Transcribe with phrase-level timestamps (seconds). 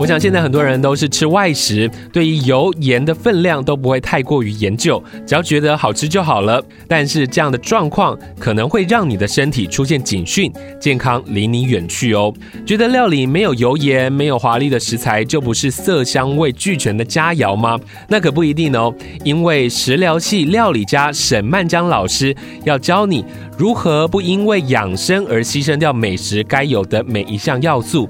[0.00, 6.64] 我想现在很多人都是吃外食，对于油盐的分量都不会太过于研究，只要觉得好吃就好了。
[6.88, 10.50] 但是这样的状况可能会让你的身体出现警讯，
[10.80, 12.32] 健康离你远去哦。
[12.64, 17.78] 觉得料理没有油盐、没有华丽的食材就不是色香味俱全的佳肴吗？
[18.08, 18.90] 那可不一定哦，
[19.22, 23.22] 因为食疗系料理家沈曼江老师要教你
[23.58, 28.08] 如何不因为养生而牺牲掉美食该有的每一项要素。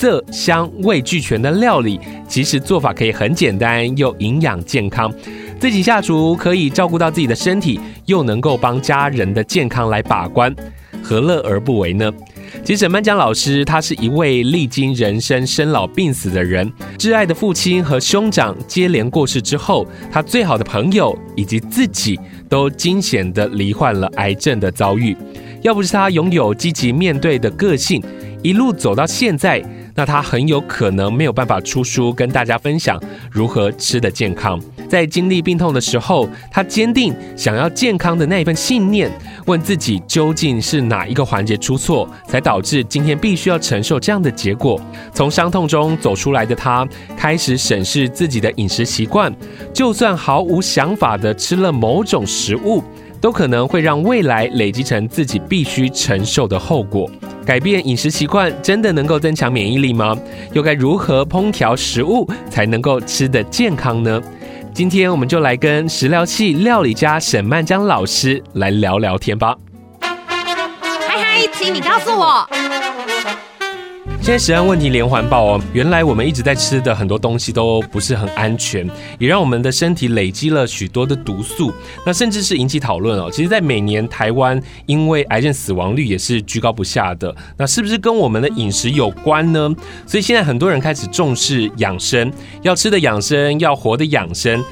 [0.00, 5.12] 色香味俱全的料理，其实做法可以很简单又营养健康。
[5.58, 10.56] 自己下厨可以照顾到自己的身体，又能够帮家人的健康来把关，
[11.02, 12.10] 何乐而不为呢？
[12.64, 25.14] 其实曼江老师他是一位历经人生生老病死的人，挚爱的父亲和兄长接连过世之后，他最好的朋友以及自己都惊险地罹患了癌症的遭遇。
[25.60, 28.02] 要不是他拥有积极面对的个性，
[28.42, 29.62] 一路走到现在。
[30.00, 32.98] 那他很有可能没有办法出书跟大家分享
[33.30, 34.58] 如何吃得健康。
[34.88, 39.12] 在经历病痛的时候，他坚定想要健康的那一份信念，
[39.44, 44.80] 问自己究竟是哪一个环节出错，才导致今天必须要承受这样的结果。
[45.12, 49.30] 从伤痛中走出来的他，开始审视自己的饮食习惯，
[49.70, 52.82] 就算毫无想法的吃了某种食物，
[53.20, 57.10] 都可能会让未来累积成自己必须承受的后果。
[57.44, 60.16] 改变饮食习惯真的能够增强免疫力吗？
[60.52, 64.20] 又该如何烹调食物才能够吃得健康呢？
[64.72, 69.56] 今天我们就来跟食疗系料理家沈曼江老师来聊聊天吧。
[70.00, 72.48] 嗨嗨，请你告诉我。
[74.22, 78.88] 现在食安问题连环爆哦，原来我们一直在吃的很多东西都不是很安全，
[79.18, 81.72] 也让我们的身体累积了许多的毒素，
[82.04, 83.30] 那甚至是引起讨论哦。
[83.32, 89.74] 其实，在每年台湾因为癌症死亡率也是居高不下的，那是不是跟我们的饮食有关呢？
[90.06, 94.62] 所以现在很多人开始重视养生，要吃的养生，要活的养生。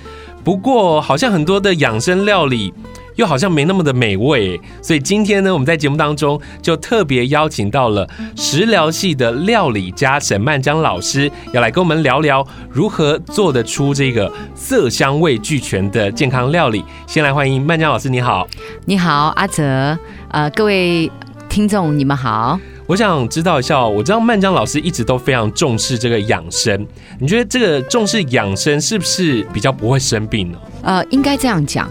[0.44, 2.72] 不过，好像很多的养生料理，
[3.18, 16.84] 又好像没那么的美味，所以今天呢，我们在节目当中就特别邀请到了食疗系的料理家沈曼江老师，要来跟我们聊聊如何做得出这个色香味俱全的健康料理。
[17.08, 18.46] 先来欢迎曼江老师，你好，
[18.84, 19.98] 你好，阿泽，
[20.30, 21.10] 呃，各位
[21.48, 22.60] 听众，你们好。
[22.86, 26.86] 我想知道一下，我知道曼江老师一直都非常重视这个养生，
[27.18, 30.58] 你觉得这个重视养生是不是比较不会生病呢？
[30.82, 31.90] 呃，应该这样讲。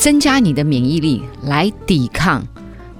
[0.00, 2.42] 嗯增加你的免疫力来抵抗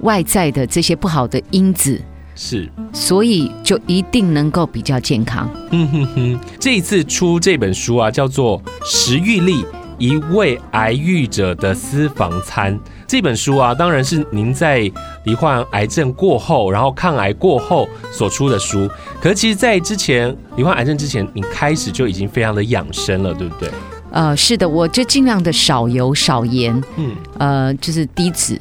[0.02, 1.98] 外在的这些不好的因子，
[2.34, 5.48] 是，所以就一定能够比较健康。
[5.70, 9.64] 嗯哼哼，这一次出这本书啊，叫做《食欲力：
[9.98, 12.78] 一位癌愈者的私房餐》。
[13.06, 14.80] 这本书啊，当然是您在
[15.24, 18.88] 罹患癌症过后，然后抗癌过后所出的书。
[19.20, 23.70] 可是，其实，在之前罹患癌症之前，你开始就已经非常的养生了，对不对？
[24.12, 28.58] 呃，是的，我就尽量的少油少盐，嗯，呃，就是低脂、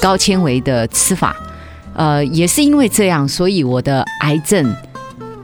[0.00, 1.36] 高纤维的吃法，
[1.94, 4.74] 呃，也是因为这样，所以我的癌症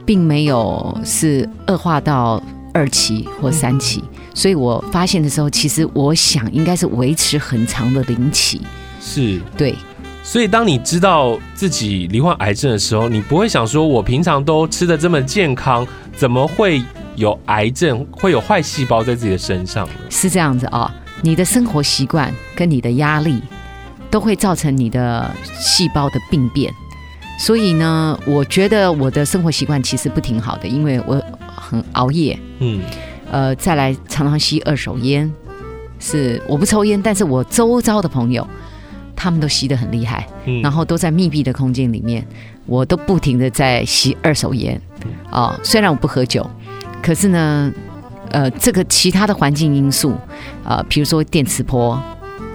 [0.05, 2.41] 并没有是恶化到
[2.73, 8.61] 二期或三期，嗯，所以我发现的时候，其实我想应该是维持很长的零期，
[9.01, 9.41] 是。
[9.57, 9.75] 对。
[10.23, 15.85] 所以当你知道自己罹患癌症的时候，你不会想说，我平常都吃的这么健康，
[16.15, 16.81] 怎么会？
[17.15, 20.91] 有癌症会有坏细胞在自己的身上，是这样子啊、哦。
[21.23, 23.41] 你的生活习惯跟你的压力
[24.09, 25.29] 都会造成你的
[25.59, 26.73] 细胞的病变。
[27.37, 31.21] 所以呢，我觉得我的生活习惯其实不挺好的，因为我
[31.55, 32.81] 很熬夜，嗯，
[33.31, 35.31] 呃，再来常常吸二手烟。
[35.99, 38.47] 是我不抽烟，但是我周遭的朋友
[39.15, 42.25] 他们都吸得很厉害，嗯，然后都在密闭的空间里面，
[42.65, 44.81] 我都不停的在吸二手烟。
[45.31, 46.49] 哦，虽然我不喝酒。
[47.01, 47.71] 可是呢，
[48.29, 50.15] 呃，这个其他的环境因素，
[50.63, 51.91] 呃，比如说电磁波，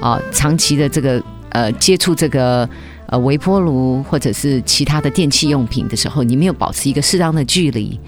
[0.01, 2.69] 啊、呃，长期的这个呃接触这个
[3.07, 7.99] 呃微波炉或者是其他的电器用品的时候，你没有保持一个适当的距离，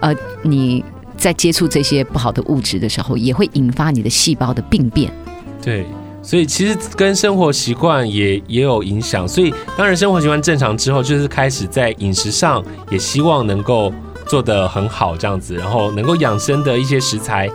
[0.00, 0.84] 呃，你
[1.16, 5.12] 在接触这些不好的物质的时候，也会引发你的细胞的病变。
[5.62, 5.86] 对。
[6.26, 9.28] 所以其实跟生活习惯也也有影响。
[9.28, 13.92] 所以当然生活习惯正常之后，就是开始在饮食上也希望能够
[14.26, 17.50] 做得很好这样子，然后能够养生的一些食材。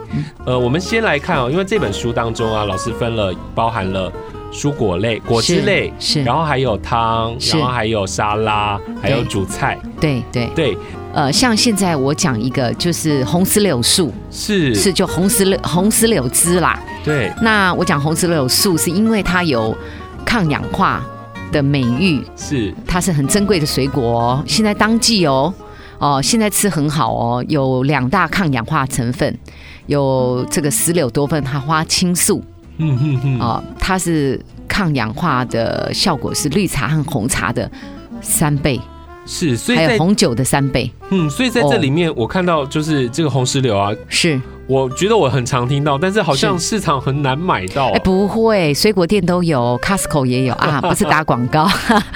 [0.45, 4.11] 呃，我们先来看哦，因为这本书当中啊，老师分了包含了。
[4.51, 9.77] 蔬果类、果汁类是，是，然后还有汤，然后还有沙拉，还有主菜。
[10.01, 10.77] 对对对，
[11.13, 14.73] 呃，像现在我讲一个，就是红石榴素，是。
[14.73, 16.79] 是就红石榴红石榴汁啦。
[17.05, 19.77] 对，那我讲红石榴素是因为它有
[20.25, 21.05] 抗氧化
[21.51, 22.73] 的美誉，是。
[22.87, 25.53] 它是很珍贵的水果哦，现在当季哦
[25.99, 29.37] 哦，现在吃很好哦，有两大抗氧化成分，
[29.87, 32.43] 有这个石榴多酚它花青素。
[32.77, 37.69] 嗯嗯嗯，哦，它是抗氧化的效果是绿茶和红茶的
[38.21, 38.79] 三倍，
[39.25, 40.89] 是，所以还有红酒的三倍。
[41.09, 47.89] 嗯，所以在这里面我看到就是这个红石榴啊，是，我觉得我很常听到，但是好像市场很难买到。
[47.89, 51.67] 哎，不会，水果店都有，Costco 也有啊，不是打广告。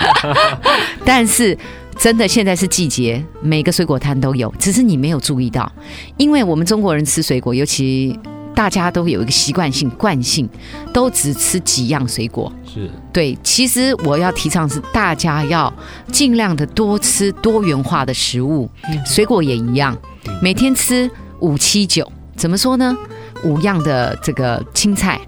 [1.03, 1.57] 但是
[1.97, 5.71] 真的现在是季节，每个水果摊都有，只是你没有注意到，
[6.17, 8.19] 因为我们中国人吃水果，尤其。
[8.55, 10.47] 大家都有一个习惯性惯性，
[10.93, 12.53] 都只吃几样水果。
[12.63, 15.73] 是对，其实我要提倡是大家要
[16.11, 18.69] 尽量的多吃多元化的食物，
[19.07, 19.97] 水果也一样，
[20.39, 21.09] 每天吃
[21.39, 22.95] 五七九，怎么说呢？
[23.43, 25.19] 五样的这个青菜，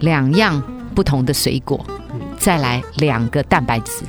[0.00, 0.62] 两样
[0.94, 1.82] 不同的水果，
[2.38, 4.04] 再来两个蛋白质。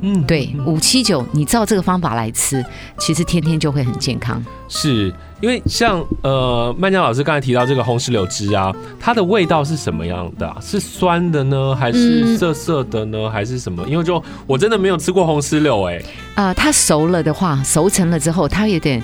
[0.00, 2.64] 嗯，对，五七九，你照这个方法来吃，
[2.98, 4.42] 其实天天就会很健康。
[4.68, 10.56] 是因为像呃，曼江老师刚才提到这个红石榴汁啊，它的味道是什么样的啊？
[10.60, 13.86] 是酸的呢，还是涩涩的呢，还是什么？
[13.88, 15.96] 因为就我真的没有吃过红石榴哎。
[16.34, 19.02] 啊、呃，它熟了的话，熟成了之后，它有点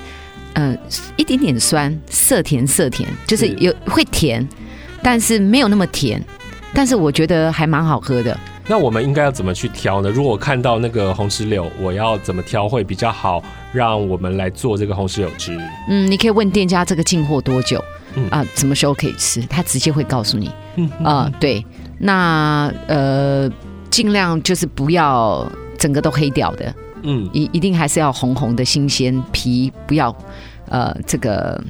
[0.52, 0.76] 呃
[1.16, 4.46] 一点点酸，涩甜涩甜，就是有会甜，
[5.02, 6.22] 但是没有那么甜，
[6.72, 8.38] 但是我觉得还蛮好喝的。
[8.66, 10.08] 那我们应该要怎么去挑呢？
[10.08, 13.42] 如果看到那个红石榴，我要怎么挑会比较好？
[13.72, 15.58] 让我们来做这个红石榴汁。
[15.88, 17.82] 嗯，你可以问店家这个进货多久，
[18.14, 19.42] 嗯啊，什么时候可以吃？
[19.42, 20.50] 他直接会告诉你。
[20.76, 21.64] 嗯啊，对，
[21.98, 23.50] 那呃，
[23.90, 25.46] 尽量就是不要
[25.76, 26.74] 整个都黑掉的。
[27.02, 30.14] 嗯，一一定还是要红红的新鲜皮，不要
[30.70, 31.62] 呃这个。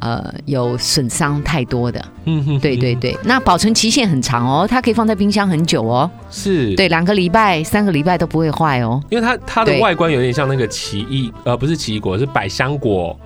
[0.00, 6.74] 呃，有损伤太多的，嗯哼，对对对，那保存期限很长哦，它可以放在冰箱很久哦，是。
[6.74, 13.18] 对，两个礼拜、三个礼拜都不会坏哦，因为它它的外观有点像那个奇异，呃，不是奇异果，是百香果。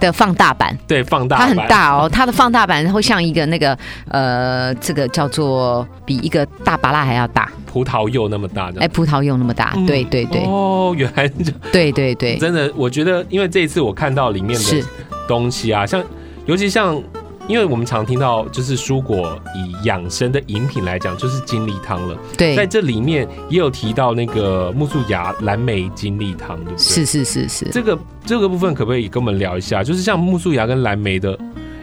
[0.00, 3.78] 的放大版，对，放大版，它很大哦，它的放大版会像一个那个
[4.08, 14.84] 呃，这个叫做比一个大芭拉还要大，葡萄柚那么大的，哎，葡萄柚那么大，对对对，哦，原来就对对对，真的，我觉得因为这一次我看到里面的是。
[15.32, 16.02] 东西啊，像
[16.44, 17.00] 尤其像，
[17.48, 22.16] 因为我们常听到就是蔬果以养生的饮品来讲，就是精力汤了。
[22.36, 26.78] 对，在这里面也有提到那个木素芽蓝莓精力汤，对不对？
[26.78, 27.64] 是是是是。
[27.70, 29.82] 这个这个部分可不可以跟我们聊一下？
[29.82, 31.38] 就是像木素芽跟蓝莓的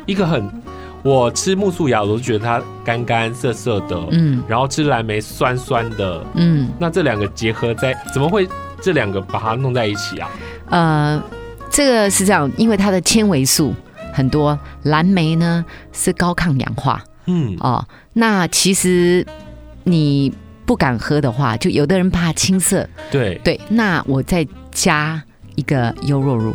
[0.06, 0.50] 一个很，
[1.04, 8.48] 我吃木素芽我都觉得它干干涩涩的，嗯，然后吃蓝莓酸酸的，嗯，那这两个结合在，怎么会
[8.82, 10.30] 这两个把它弄在一起啊？
[10.70, 11.24] 呃。
[11.70, 13.74] 这个是这样，因为它的纤维素
[14.14, 17.56] 很多，蓝莓呢是高抗氧化，嗯。
[17.60, 19.26] 哦，那其实
[19.84, 20.34] 你
[20.66, 23.40] 不敢喝的话，就有的人怕青涩，对。
[23.44, 25.22] 对，那我再加
[25.56, 26.54] 一个优酪乳，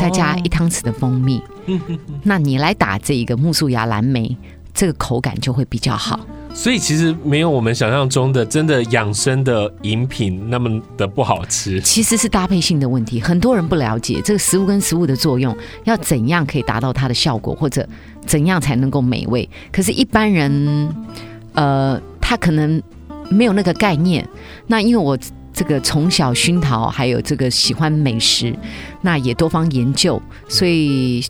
[0.00, 1.80] 再加一汤匙的蜂蜜，哦、
[2.22, 4.36] 那你来打这一个苜蓿芽蓝莓，
[4.72, 6.20] 这个口感就会比较好。
[6.54, 13.20] 所以其实没有我们想象中的真的养生的饮品那么的不好吃，其实是搭配性的问题。
[13.20, 17.86] 很多人不了解这个食物跟食物的作用，要怎样可以达到它的效果，或者
[18.24, 19.46] 怎样才能够美味。
[19.72, 20.88] 可是，一般人，
[21.54, 22.80] 呃，他可能
[23.28, 24.26] 没有那个概念。
[24.68, 25.18] 那因为我
[25.52, 28.56] 这个从小熏陶，还有这个喜欢美食，
[29.02, 31.22] 那也多方研究，所以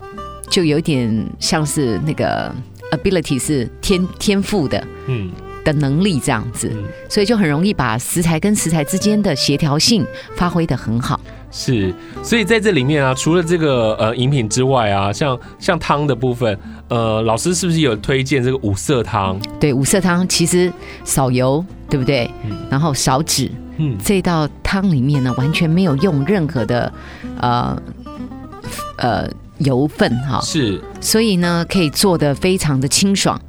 [0.49, 2.53] 就有点像是那个。
[2.91, 5.31] Ability 是天天赋的，嗯，
[5.63, 11.19] 的能力这样子，嗯，所以就很容易把食材跟食材之间的协调性发挥的很好。
[11.51, 16.57] 是，所以在这里面啊，除了这个呃饮品之外啊，像像汤的部分，
[16.89, 19.39] 呃，老师是不是有推荐这个五色汤？
[19.59, 20.71] 对，五色汤其实
[21.05, 22.29] 少油，对不对？
[22.43, 26.91] 嗯，然后少脂，嗯，这道汤里面呢，完全没有用任何的
[27.39, 27.81] 呃
[28.97, 29.29] 呃。
[29.59, 30.39] 油分哈。
[30.41, 33.39] 是，所以呢，可以做的非常的清爽，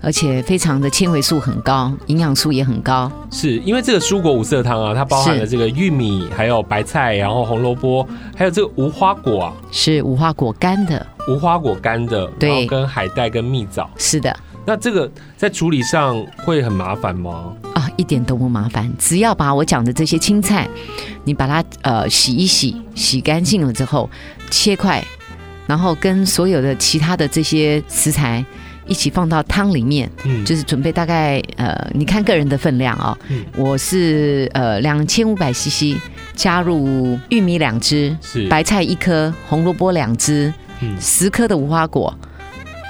[0.00, 3.10] 而且非常的纤维素很高，营养素也很高。
[3.30, 8.06] 是因为这个蔬果五色汤啊，它包含了这个玉米，还有白菜，然后红萝卜，
[8.36, 14.34] 还有这个无花果啊，是无花果干的，无花果干的，对，跟海带跟蜜枣，是的。
[14.68, 17.52] 那这个在处理上会很麻烦吗？
[17.74, 20.68] 啊，一点都不麻烦，只要把我讲的这些青菜，
[21.22, 24.10] 你把它呃洗一洗，洗干净了之后
[24.50, 25.04] 切块，
[25.66, 28.44] 然后跟所有的其他的这些食材
[28.86, 35.96] 一起放到汤里面，嗯，就是准备大概呃，你看个人的分量哦，嗯，我是呃两千五百 CC，
[36.34, 38.46] 加入玉米两只，是。
[38.48, 42.16] 白菜一颗，红萝卜两只，嗯，十颗的无花果，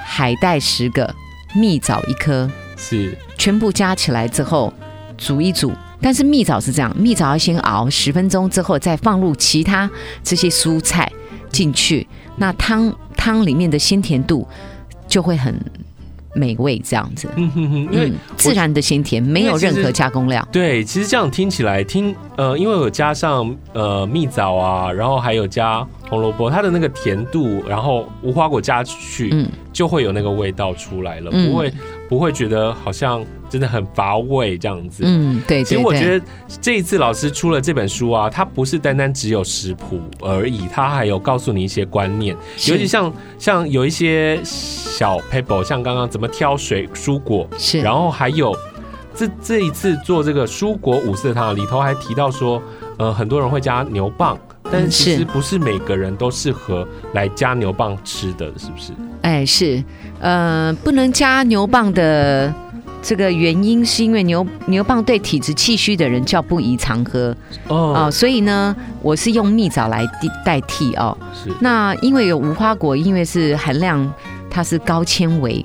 [0.04, 1.14] 海带十个。
[1.54, 3.16] 蜜枣一颗，是。
[3.38, 4.71] 全部加起来之后
[5.16, 5.73] 煮一煮。
[6.02, 9.90] 但是蜜枣是这样，蜜枣要先熬十分钟之后，再放入其他
[10.23, 11.11] 这些蔬菜
[11.56, 14.46] 进去，那汤汤里面的鲜甜度
[15.08, 15.58] 就会很
[16.34, 17.26] 美味，这样子。
[17.36, 20.46] 嗯哼哼，因为自然的鲜甜，没有任何加工料。
[20.52, 29.48] 对，其实这样听起来听呃，因为我加上呃蜜枣啊，然后还有加红萝卜，它的那个甜度，然后无花果加去，嗯。
[29.72, 31.75] 就会有那个味道出来了，不会、嗯、
[32.08, 35.02] 不会觉得好像真的很乏味这样子。
[35.04, 35.64] 嗯，对，对，对。
[35.64, 36.25] 其实我觉得
[36.62, 42.34] 这一次老师出了这本书啊，它不是单单只有食谱而已，它还有告诉你一些观念，
[42.66, 48.56] 尤其像像有一些小 paper，像刚刚怎么挑水蔬果，是，然后还有
[49.14, 52.62] 这这一次做这个蔬果五色汤里头还提到说，
[52.96, 54.38] 呃，很多人会加牛蒡。
[54.70, 58.92] 但是其实不是每个人都适合来加牛蒡吃的，是不是？
[59.23, 59.82] 哎，是，
[60.20, 62.52] 呃，不能加牛蒡的
[63.02, 67.35] 这个原因是因为牛牛蒡对体质气虚的人较不宜常喝
[67.68, 71.16] 哦，哦，所以呢，我是用蜜枣来代代替哦。
[71.32, 74.12] 是，那因为有无花果，因为是含量
[74.50, 75.64] 它是高纤维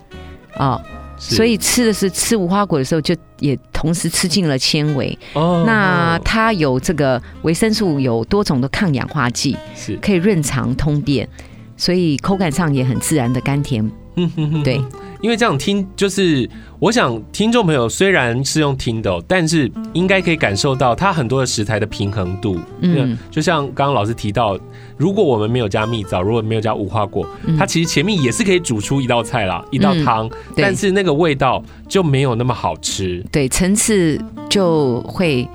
[0.58, 0.80] 哦。
[1.22, 5.18] 所以吃的是吃无花果的时候，就也同时吃进了纤维。
[5.34, 11.30] 哦，那它有这个维生素，有多种的抗氧化剂，是可以润肠通便，
[11.78, 13.86] 所以口感上也很自然的甘甜。
[14.16, 14.82] 嗯哼哼，对。
[15.22, 16.50] 因为这样听，就是
[16.80, 22.58] 我想听众朋友虽然是用听的，但是应该可以感受到它很多的食材的平衡度。
[22.82, 24.60] 嗯，就像刚刚老师提到，
[24.98, 27.26] 如果我们没有加蜜枣，如果没有加无花果，
[27.58, 33.24] 它其实前面也是可以煮出一道菜啦，一道汤，但是那个味道就没有那么好吃。
[33.32, 35.48] 对，层次就会。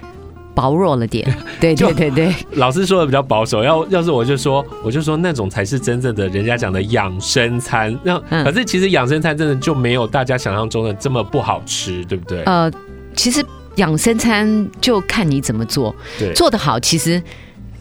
[0.56, 1.22] 薄弱了点，
[1.60, 3.62] 对对对对，老师说的比较保守。
[3.62, 7.94] 要要是我就说，我就说那种才是真正的人家讲的养生餐。
[8.02, 12.42] 那可是其实养生餐真的就没有大家想象中的这么不好吃，对不对？
[12.44, 12.72] 呃，
[13.14, 13.44] 其实
[13.75, 17.22] 养生餐就看你怎么做，对，做得好，其实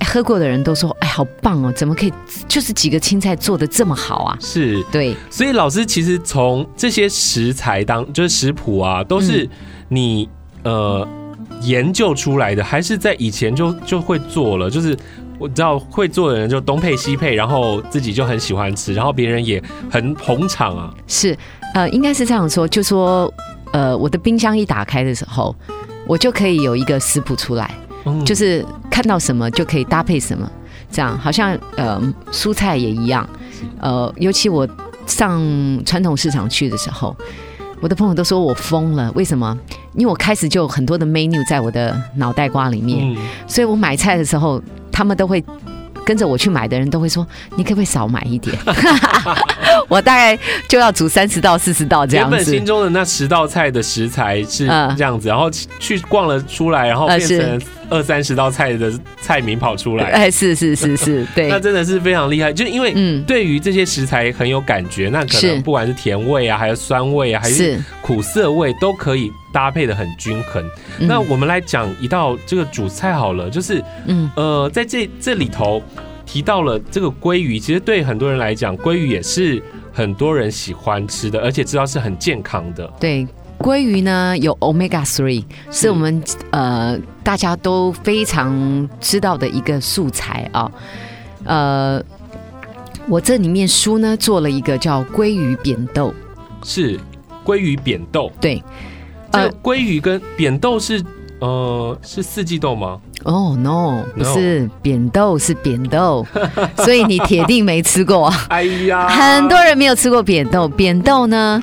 [0.05, 2.11] 喝过的人都说，哎，好棒哦，怎么可以
[2.49, 4.37] 就是几个青菜做的这么好啊？
[4.41, 9.49] 是对，所以老师其实从这些食材当就是食谱啊，都是
[9.87, 10.27] 你、
[10.63, 11.07] 嗯、呃。
[11.61, 14.97] 研究出来的，还是在以前就就会做了，就是
[15.37, 20.93] 我知道会做的人就东配西配，然后自己就很喜欢吃，然后别人也很捧场啊。
[21.07, 21.37] 是，
[21.73, 23.31] 呃，应该是这样说，就说，
[23.71, 25.55] 呃，我的冰箱一打开的时候，
[26.07, 27.73] 我就可以有一个食谱出来，
[28.05, 30.49] 嗯，就是看到什么就可以搭配什么，
[30.91, 33.27] 这样好像呃蔬菜也一样，
[33.79, 34.67] 呃，尤其我
[35.05, 35.41] 上
[35.85, 37.15] 传统市场去的时候。
[37.81, 39.57] 我的朋友都说我疯了，为什么？
[39.93, 43.17] 因为我开始就有很多的 menu 在我的脑袋瓜里面，嗯、
[43.47, 45.43] 所以我买菜的时候，他们都会。
[46.05, 47.25] 跟着我去买的人都会说
[47.57, 48.55] ：“你可不可以少买一点？”
[49.87, 52.35] 我大概就要煮三十到、四十道这样子。
[52.35, 54.67] 原本心中的那十道菜的食材是
[54.97, 58.91] 这样子，然后去逛了出来，然后变成二三十道菜的
[59.21, 60.05] 菜名跑出来。
[60.05, 62.51] 哎，是是是是， 对，那真的是非常厉害。
[62.51, 69.31] 就因为嗯，对于这些食材很有感觉，那可能不管是甜味啊，还是酸味啊，还是苦涩味，都可以。
[69.53, 70.61] 搭配的很均衡。
[70.99, 75.81] 那我们来讲一道这个主菜好了，就是，嗯，呃，在这这里头
[76.25, 79.61] 提到了这个鲑鱼，其实对很多人来讲，鲑鱼也是
[79.93, 82.85] 很多人喜欢吃的，而且知道是很健康的。
[82.99, 83.27] 对，
[83.59, 90.71] 鲑鱼呢有 Omega Three，是我们呃大家都非常知道的一个素材啊。
[91.45, 92.03] 呃，
[93.07, 96.13] 我这里面书呢做了一个叫鲑鱼扁豆，
[96.63, 96.99] 是
[97.45, 98.61] 鲑鱼扁豆，对。
[99.31, 101.03] 呃鲑鱼跟扁豆是
[101.39, 102.99] 呃是四季豆吗？
[103.23, 106.25] 哦、oh, no，不是扁豆是扁豆，
[106.77, 108.31] 所以你铁定没吃过。
[108.49, 110.67] 哎呀，很多人没有吃过扁豆。
[110.67, 111.61] 扁豆呢，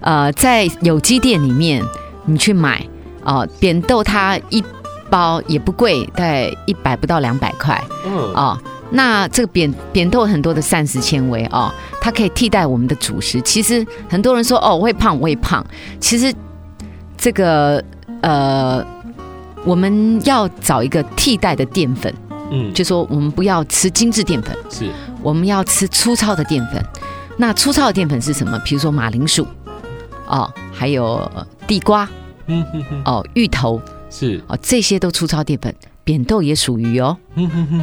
[0.00, 1.82] 呃，在有机店里面
[2.26, 2.78] 你去买
[3.22, 4.62] 啊、呃，扁豆它一
[5.08, 7.82] 包也不贵，大概一百不到两百块。
[8.06, 13.40] 嗯啊、呃，那这个扁扁豆很多的膳食纤维哦，它可以替代我们的主食。
[13.40, 15.64] 其实很多人说哦，我会胖，我会胖，
[15.98, 16.34] 其实。
[17.16, 17.82] 这个
[18.20, 18.84] 呃，
[19.64, 22.12] 我们要找一个替代的淀粉，
[22.50, 24.88] 嗯，就说我们不要吃精致淀粉，是，
[25.22, 26.84] 我们要吃粗糙的淀粉。
[27.36, 28.58] 那粗糙的淀粉是什么？
[28.64, 29.44] 比如说马铃薯，
[30.26, 32.08] 啊、哦，还有呃地瓜
[32.46, 33.80] 嗯哼哼，哦，芋头
[34.10, 35.74] 是，哦，这些都粗糙淀粉。
[36.04, 37.16] 扁豆也属于哦。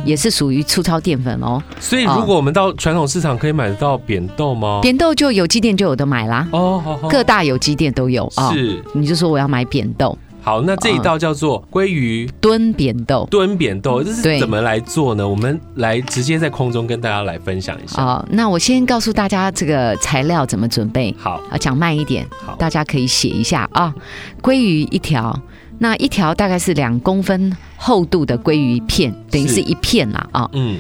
[0.06, 1.60] 也是属于粗糙淀粉哦。
[1.80, 4.80] 所以如果我们到传统市场可以买得到扁豆吗？
[4.84, 6.48] 扁豆就有机店就有的买啦。
[6.52, 7.10] 哦，好好。
[7.10, 8.54] 各大有机店都有啊。
[8.54, 10.16] 是，你就说我要买扁豆。
[10.42, 13.28] 好，那这一道叫做鲑鱼炖扁豆。
[13.30, 15.28] 炖扁豆，这是怎么来做呢？
[15.28, 18.04] 我们来直接在空中跟大家来分享一下。
[18.04, 21.16] 好，那我先告诉大家这个材料怎么准备。
[21.20, 23.94] 好啊，讲慢一点，好，大家可以写一下啊。
[24.42, 25.40] 鲑鱼一条。
[25.78, 30.50] 那一条大概是两公分厚度的鲑鱼片，等于是一片啦啊。
[30.54, 30.78] 嗯。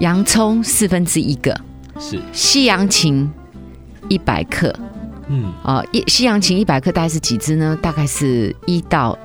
[0.00, 1.58] 洋葱四分之一个。
[1.98, 2.20] 是。
[2.32, 3.30] 西洋芹
[4.08, 4.74] 一百克。
[5.28, 5.52] 嗯。
[5.62, 7.78] 啊，一西洋芹一百克大概是几只呢？
[7.80, 9.18] 大概是一到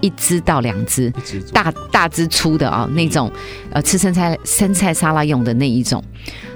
[0.00, 1.12] 一只到两只。
[1.52, 3.30] 大大只粗的啊，那种
[3.70, 6.02] 呃吃生菜生菜沙拉用的那一种。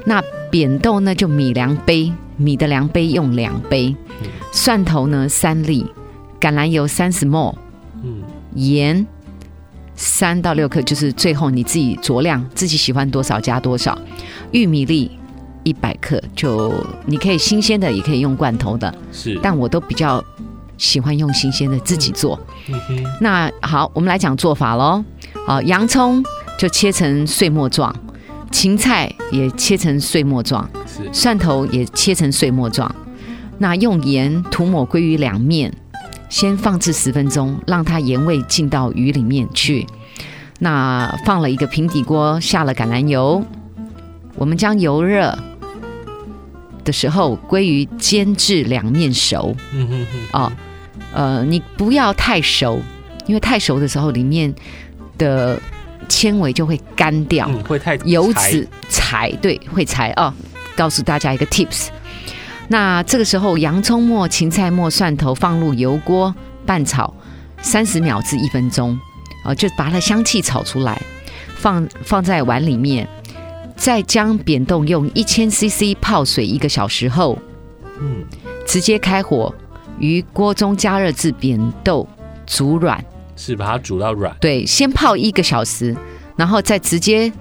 [0.05, 3.95] 那扁豆呢，就米量杯，米的量杯用两杯。
[4.53, 5.87] 蒜头呢三粒，
[6.41, 7.55] 橄榄油三十 ml。
[8.03, 8.23] 嗯，
[8.55, 9.07] 盐
[9.95, 13.99] 三到六克，就是最后你自己酌量，自己喜欢多少加多少。
[14.53, 15.18] 玉米粒
[15.69, 16.73] 一百克，就
[17.05, 20.25] 你可以新鲜的，也可以用罐头的，是，但我都比较
[20.79, 22.39] 喜欢用新鲜的自己做。
[23.21, 25.05] 那好，我们来讲做法喽。
[25.47, 26.25] 好，洋葱
[26.59, 27.95] 就切成碎末状，
[28.51, 32.93] 芹菜也切成碎末状，是，蒜头也切成碎末状。
[33.59, 35.73] 那用盐涂抹鲑鱼两面。
[36.31, 39.87] 先放置十分钟，让它盐味进到鱼里面去。
[40.59, 43.43] 那放了一个平底锅，下了橄榄油。
[44.35, 45.35] 我们将油热
[46.89, 49.55] 的时候，鲑鱼煎至两面熟。
[49.75, 50.41] 嗯哼哼。
[50.41, 50.53] 哦，
[51.13, 52.81] 呃，你不要太熟，
[53.27, 54.53] 因为太熟的时候，里面
[55.19, 55.61] 的
[56.09, 60.33] 纤维就会干掉，嗯、会太油脂柴，对，会柴哦。
[60.75, 61.89] 告诉大家一个 tips。
[62.69, 67.13] 那这个时候，洋葱末、芹菜末、蒜头放入油锅拌炒
[67.61, 68.99] 三十秒至一分钟，
[69.45, 70.99] 啊，就把它香气炒出来，
[71.57, 73.07] 放放在碗里面，
[73.79, 77.39] 再将扁豆用一千 CC 泡水一个小时后，
[78.01, 78.25] 嗯，
[78.67, 79.55] 直接开火
[80.01, 82.07] 于锅中加热至扁豆
[82.45, 83.03] 煮软，
[83.37, 85.97] 是把它煮到软，对，先泡一个小时，
[86.37, 87.33] 然后再直接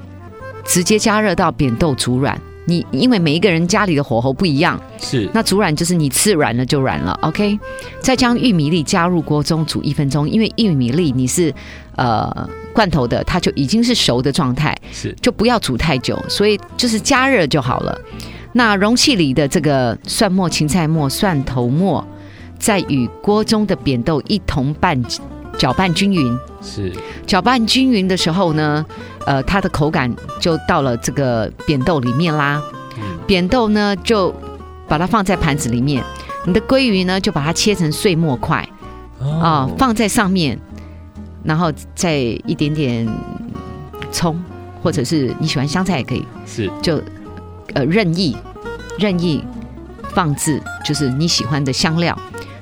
[0.63, 2.39] 直接加热到扁豆煮软。
[2.69, 7.57] 你因为每一个人家里的火候不一样，是那煮软就是你吃软了就软了，OK。
[8.01, 11.53] 再将玉米粒加入锅中煮一分钟，因为玉米粒你是
[11.95, 17.97] 呃罐头的，它就已经是熟的状态，是就不要煮太久，所以就是加热就好了。
[18.51, 22.05] 那容器里的这个蒜末、芹菜末、蒜头末，
[22.59, 25.01] 再与锅中的扁豆一同拌
[25.57, 26.93] 搅拌均匀，是
[27.25, 28.85] 搅拌均匀的时候呢，
[29.25, 32.61] 呃，它的口感就到了这个扁豆里面啦。
[32.97, 34.33] 嗯、扁豆呢，就
[34.87, 36.03] 把它放在盘子里面。
[36.45, 38.57] 你的鲑鱼呢，就把它切成碎末块，
[39.19, 40.57] 啊、哦呃，放在上面，
[41.43, 43.07] 然后再一点点
[44.11, 44.41] 葱，
[44.81, 47.01] 或者是你喜欢香菜也可以，是就
[47.73, 48.37] 呃任意
[48.97, 49.43] 任意
[50.13, 52.17] 放置，就是你喜欢的香料。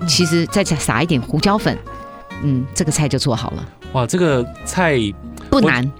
[0.07, 1.77] 其实再撒一点胡椒粉，
[2.45, 3.69] 嗯，这个菜就做好了。
[3.93, 4.97] 哇，这个菜
[5.49, 5.91] 不难。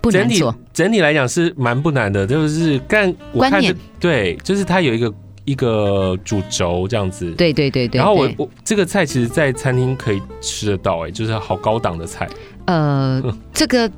[0.00, 3.62] 不难做，整体来讲是蛮不难的，就是干我看
[4.00, 8.00] 对，就是它有一个一个主轴这样子，对对对对。
[8.00, 12.28] 然后我我这个菜其实，在餐厅可以吃得到，哎，就是好高档的菜。
[12.64, 13.22] 呃，
[13.54, 13.88] 这个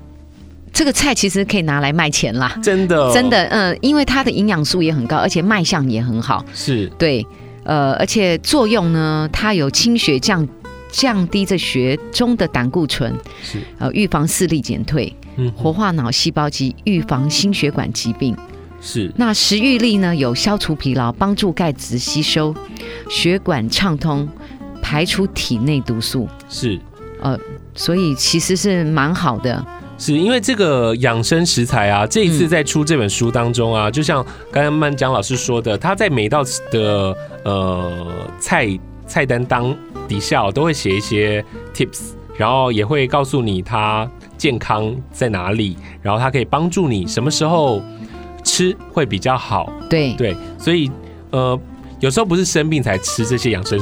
[0.75, 7.27] 这个菜其实可以拿来卖钱啦，真的真的，嗯，因为它的营养素也很高，而且卖相也很好，是对，
[7.63, 10.47] 呃，而且作用呢，它有清血降
[10.95, 15.13] 降低着血中的胆固醇，是呃，预防视力减退。
[15.37, 18.37] 嗯活化脑细胞及预防心血管疾病，
[18.81, 19.13] 是。
[19.17, 20.15] 那食欲力呢？
[20.15, 22.55] 有消除疲劳、帮助钙质吸收、
[23.11, 24.29] 血管畅通、
[24.81, 26.79] 排出体内毒素，是。
[27.21, 27.37] 呃，
[27.75, 29.67] 所以其实是蛮好的。
[29.99, 38.07] 是因为这个养生食材啊，这一次在出这本书当中啊，嗯、就像刚刚曼江老师说的，他在每道的呃
[38.39, 38.69] 菜
[39.07, 39.77] 菜单当
[40.09, 44.09] 底下都会写一些 tips，然后也会告诉你它。
[44.37, 45.77] 健康在哪里？
[46.03, 47.81] 然后它可以帮助你什么时候
[48.43, 49.73] 吃会比较好？
[49.89, 50.91] 对对，所以
[51.31, 51.59] 呃，
[52.01, 53.81] 有时候不是生病才吃这些养生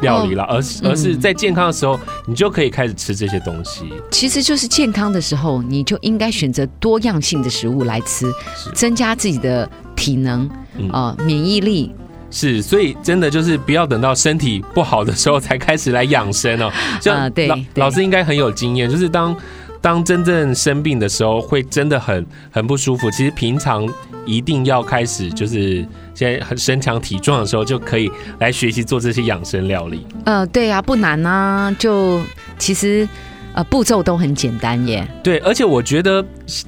[0.00, 3.84] 料理了，哦、而是而是在健康的时候，你就可以开始吃这些东西。
[4.10, 8.26] 其实就是健康的时候，你就应该选择多样性的食物来吃，
[8.72, 10.48] 增加自己的体能
[10.90, 11.94] 啊、呃，免疫力。
[12.34, 16.70] 是，所以真的就是不要等到身体不好的时候才开始来养生哦。
[17.00, 19.34] 像老、呃、老师应该很有经验，就是当。
[19.80, 23.10] 当真正生病的时候，会真的很很不舒服。
[23.10, 23.86] 其实平常
[24.24, 30.06] 一定要开始，就是现在很身强体壮的时候，就可以来学习做这些养生料理。
[30.24, 32.22] 呃，对啊，不难啊，就
[32.58, 33.06] 其实
[33.52, 35.06] 呃步骤都很简单耶。
[35.22, 36.24] 对，而且我觉得，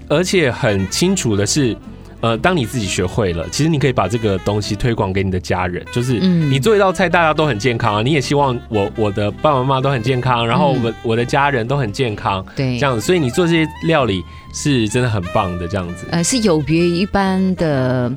[0.09, 1.75] 而且很清楚的是。
[2.27, 16.07] 呃，当你自己学会了，其实你可以把这个东西推广给你的家人，就是你做一道菜，大家都很健康啊，你也希望我我的爸爸妈妈都很健康，然后我我的家人都很健康，对，这样子，所以你做这些料理是真的很棒的，这样子。
[16.11, 18.13] 呃，是有别于一般的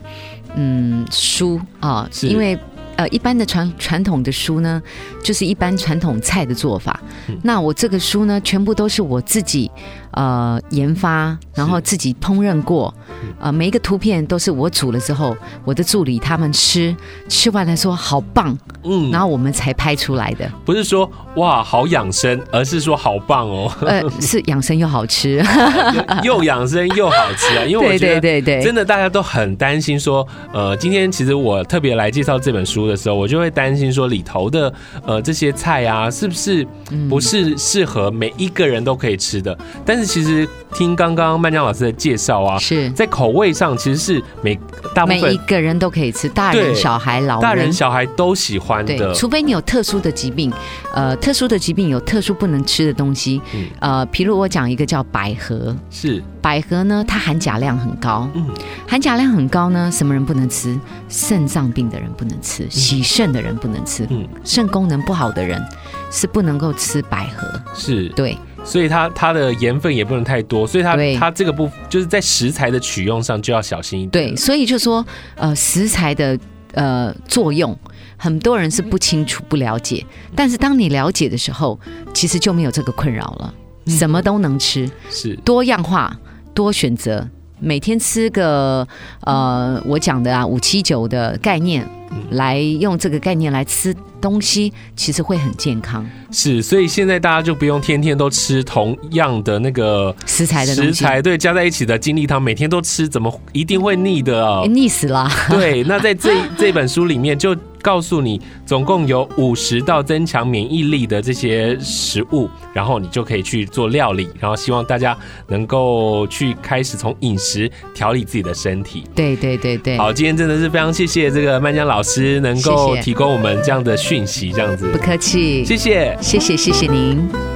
[0.56, 2.58] 嗯书啊，是因为。
[2.95, 4.84] 呃，一般的传传统的书呢，
[5.24, 7.00] 就是一般传统菜的做法。
[7.30, 9.72] 嗯、那我这个书呢，全部都是我自己
[10.12, 12.93] 呃研发，然后自己烹饪过。
[13.39, 16.95] 呃，每一个图片都是我煮了之后，我的助理他们吃
[17.28, 20.50] 吃完了说好棒，嗯，然后我们才拍出来的。
[20.65, 23.72] 不是说哇好养生，而是说好棒哦。
[23.82, 25.43] 呃， 是养生又好吃，
[26.24, 27.63] 又养生又好吃啊！
[27.65, 34.74] 因为我觉得对对对，真的大家都很担心说，呃，今天其实我特别来介绍这本书的时候，我就会担心说里头的
[35.06, 36.67] 呃这些菜啊，是不是
[37.10, 39.58] 不是适合每一个人都可以吃的？
[39.86, 42.89] 但是其实听刚刚曼江老师的介绍啊，是。
[42.91, 44.57] 在口味上其实是每
[44.93, 49.13] 大部分每一个人都可以吃，大人、小孩、老人、大人、小孩都喜欢的。
[49.13, 50.51] 除非你有特殊的疾病，
[50.93, 53.41] 呃，特殊的疾病有特殊不能吃的东西，
[53.79, 56.23] 呃，譬如我讲一个叫百合，是。
[56.41, 58.47] 百合呢，它含钾量很高，嗯，
[58.88, 60.79] 含钾量很高呢，什么人不能吃？
[61.09, 65.62] 肾脏病的人不能吃，洗肾的人不能吃，嗯，肾功能不好的人
[66.09, 68.07] 是不能够吃百合，是。
[68.09, 68.38] 对。
[68.63, 74.30] 所以它它的盐分也不能太多，所以它它这个不就是在食材的取用上就要小心一点。
[74.30, 76.38] 对，所以就说呃食材的
[76.74, 77.76] 呃作用，
[78.17, 81.80] 很多人是不清楚不了解，但是当你了解的时候，
[82.13, 83.54] 其实就没有这个困扰了，
[83.88, 85.36] 什么都能吃，是。
[85.38, 86.15] 多样化
[86.54, 87.28] 多选择，
[87.60, 88.88] 每天吃个
[89.22, 91.88] 呃我讲的啊五七九的概念，
[92.32, 96.06] 来用这个概念来吃东西，其实会很健康。
[96.32, 104.63] 是，所以现在大家就不用天天都吃同样的那个食材的食材，对，加在一起的精力汤，每天都吃，怎么一定会腻的啊？
[104.65, 105.30] 腻死了。
[105.50, 119.03] 对，那在这这本书里面就告诉你，总共有五十道增强免疫力的这些食物，然后你就可以去做料理，然后希望大家能够去开始从饮食调理自己的身体。
[119.15, 119.97] 对对对对。
[119.97, 124.89] 好，今天真的是非常谢谢这个曼江老师能够提供我们这样的讯息，这样子。
[124.91, 126.17] 不客气，谢谢。
[126.21, 127.48] 谢谢谢谢您。